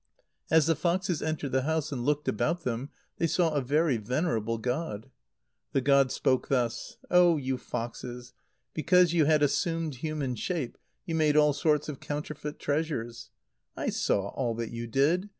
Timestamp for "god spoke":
5.81-6.47